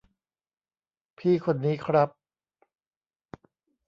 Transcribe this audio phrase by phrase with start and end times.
[1.17, 2.09] พี่คนนี้ครับ